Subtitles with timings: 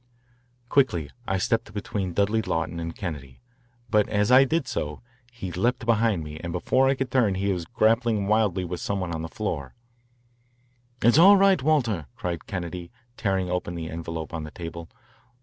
[0.67, 3.39] Quickly I stepped between Dudley Lawton and Kennedy,
[3.87, 7.53] but as I did so, he leaped behind me, and before I could turn he
[7.53, 9.75] was grappling wildly with some one on the floor.
[11.03, 14.89] "It's all right, Walter," cried Kennedy, tearing open the envelope on the table.